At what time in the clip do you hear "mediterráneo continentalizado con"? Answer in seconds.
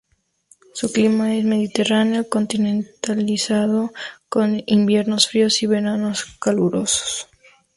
1.45-4.59